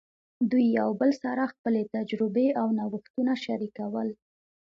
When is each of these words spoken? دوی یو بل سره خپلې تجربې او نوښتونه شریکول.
دوی 0.49 0.65
یو 0.79 0.89
بل 0.99 1.11
سره 1.23 1.43
خپلې 1.53 1.81
تجربې 1.95 2.47
او 2.59 2.67
نوښتونه 2.79 3.33
شریکول. 3.43 4.09